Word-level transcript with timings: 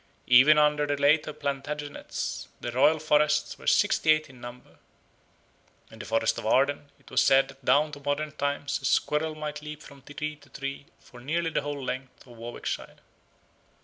Even 0.25 0.57
under 0.57 0.87
the 0.87 0.97
later 0.97 1.31
Plantagenets 1.31 2.47
the 2.59 2.71
royal 2.71 2.97
forests 2.97 3.59
were 3.59 3.67
sixty 3.67 4.09
eight 4.09 4.31
in 4.31 4.41
number. 4.41 4.79
In 5.91 5.99
the 5.99 6.05
forest 6.07 6.39
of 6.39 6.47
Arden 6.47 6.89
it 6.99 7.11
was 7.11 7.21
said 7.21 7.49
that 7.49 7.63
down 7.63 7.91
to 7.91 7.99
modern 7.99 8.31
times 8.31 8.79
a 8.81 8.85
squirrel 8.85 9.35
might 9.35 9.61
leap 9.61 9.83
from 9.83 10.01
tree 10.01 10.37
to 10.37 10.49
tree 10.49 10.87
for 10.99 11.19
nearly 11.21 11.51
the 11.51 11.61
whole 11.61 11.83
length 11.83 12.25
of 12.25 12.35
Warwickshire. 12.35 12.95